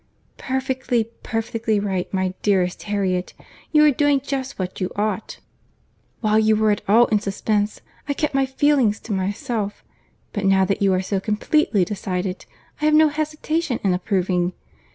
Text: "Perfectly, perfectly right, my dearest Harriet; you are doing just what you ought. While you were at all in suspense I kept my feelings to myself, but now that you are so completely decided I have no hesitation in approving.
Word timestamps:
"Perfectly, 0.39 1.11
perfectly 1.21 1.79
right, 1.79 2.11
my 2.11 2.33
dearest 2.41 2.81
Harriet; 2.81 3.35
you 3.71 3.85
are 3.85 3.91
doing 3.91 4.19
just 4.19 4.57
what 4.57 4.81
you 4.81 4.91
ought. 4.95 5.37
While 6.21 6.39
you 6.39 6.55
were 6.55 6.71
at 6.71 6.81
all 6.89 7.05
in 7.09 7.19
suspense 7.19 7.81
I 8.09 8.13
kept 8.15 8.33
my 8.33 8.47
feelings 8.47 8.99
to 9.01 9.13
myself, 9.13 9.83
but 10.33 10.43
now 10.43 10.65
that 10.65 10.81
you 10.81 10.91
are 10.95 11.03
so 11.03 11.19
completely 11.19 11.85
decided 11.85 12.47
I 12.81 12.85
have 12.85 12.95
no 12.95 13.09
hesitation 13.09 13.79
in 13.83 13.93
approving. 13.93 14.53